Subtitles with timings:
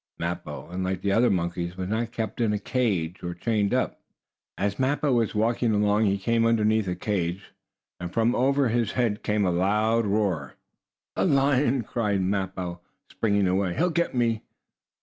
[0.17, 4.01] Mappo, unlike the other monkeys, was not kept in a cage, or chained up.
[4.57, 7.51] As Mappo was walking along he came underneath a cage,
[7.99, 10.55] and from over his head came a loud roar.
[11.15, 13.75] "A lion!" cried Mappo, springing away.
[13.75, 14.41] "He'll get me!"